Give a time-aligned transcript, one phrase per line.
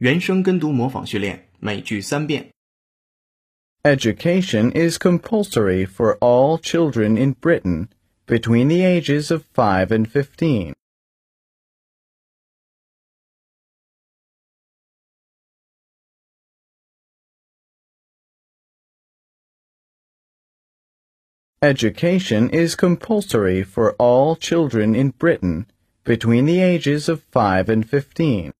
[0.00, 2.50] 原声跟读模仿训练，每句三遍。
[3.82, 7.88] Education is compulsory for all children in Britain
[8.26, 10.74] between the ages of 5 and 15.
[21.62, 25.66] Education is compulsory for all children in Britain
[26.04, 28.52] between the ages of 5 and 15.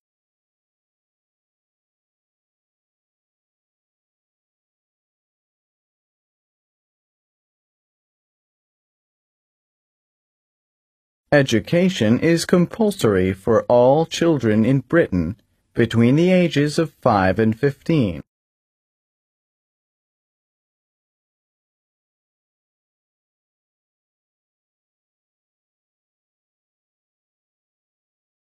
[11.33, 15.37] Education is compulsory for all children in Britain
[15.73, 18.19] between the ages of 5 and 15.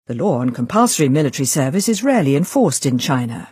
[0.06, 3.48] The law on compulsory military service is rarely enforced in China.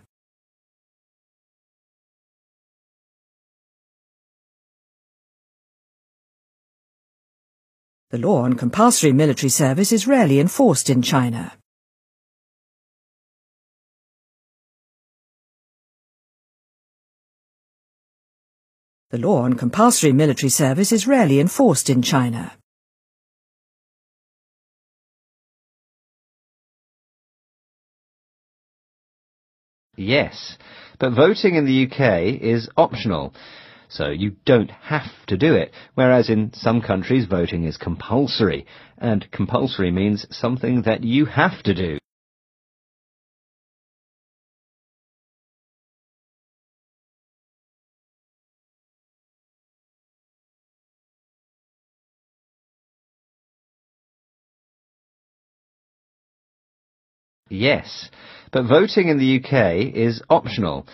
[8.11, 11.53] The law on compulsory military service is rarely enforced in China.
[19.11, 22.53] The law on compulsory military service is rarely enforced in China.
[29.97, 30.59] Yes,
[31.01, 33.33] but voting in the UK is optional,
[33.89, 38.67] so you don't have to do it, whereas in some countries voting is compulsory,
[38.99, 41.99] and compulsory means something that you have to do.
[57.49, 58.11] Yes,
[58.51, 60.87] but voting in the UK is optional,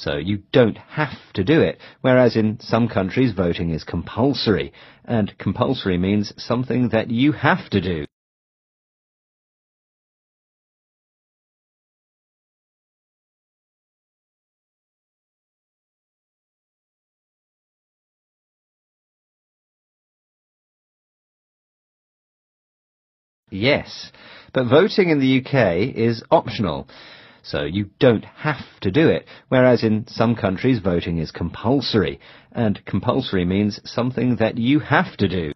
[0.00, 4.72] so you don't have to do it, whereas in some countries voting is compulsory,
[5.04, 8.06] and compulsory means something that you have to do.
[23.50, 24.12] Yes,
[24.54, 26.88] but voting in the UK is optional,
[27.43, 32.19] so you don't have to do it, whereas in some countries voting is compulsory,
[32.51, 35.53] and compulsory means something that you have to do.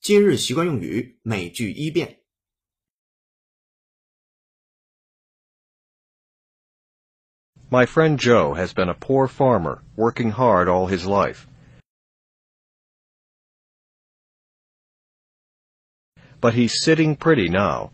[0.00, 2.19] 今日习惯用语，每句一遍。
[7.70, 11.48] My friend Joe has been a poor farmer, working hard all his life.
[16.40, 17.90] But he's sitting pretty now.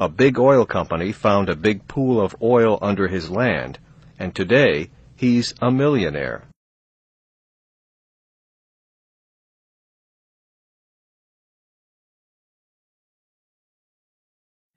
[0.00, 3.78] A big oil company found a big pool of oil under his land,
[4.18, 6.48] and today he's a millionaire.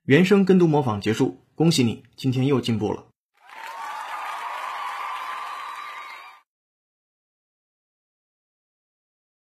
[0.05, 3.09] 原声跟读模仿结束， 恭喜你，今天又进步了。